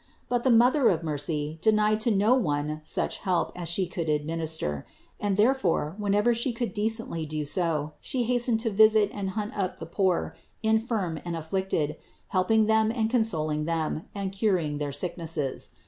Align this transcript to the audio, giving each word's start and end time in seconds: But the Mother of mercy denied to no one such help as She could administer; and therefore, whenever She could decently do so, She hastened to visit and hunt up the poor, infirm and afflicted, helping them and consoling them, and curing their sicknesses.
But 0.29 0.43
the 0.43 0.49
Mother 0.49 0.89
of 0.89 1.03
mercy 1.03 1.59
denied 1.61 1.99
to 2.01 2.09
no 2.09 2.33
one 2.33 2.79
such 2.81 3.19
help 3.19 3.51
as 3.55 3.69
She 3.69 3.85
could 3.85 4.09
administer; 4.09 4.83
and 5.19 5.37
therefore, 5.37 5.93
whenever 5.99 6.33
She 6.33 6.53
could 6.53 6.73
decently 6.73 7.23
do 7.27 7.45
so, 7.45 7.93
She 8.01 8.23
hastened 8.23 8.61
to 8.61 8.71
visit 8.71 9.11
and 9.13 9.29
hunt 9.37 9.55
up 9.55 9.77
the 9.77 9.85
poor, 9.85 10.35
infirm 10.63 11.19
and 11.23 11.35
afflicted, 11.37 11.97
helping 12.29 12.65
them 12.65 12.91
and 12.91 13.11
consoling 13.11 13.65
them, 13.65 14.05
and 14.15 14.31
curing 14.31 14.79
their 14.79 14.91
sicknesses. 14.91 15.69